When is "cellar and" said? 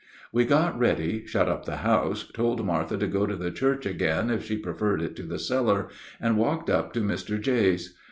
5.37-6.37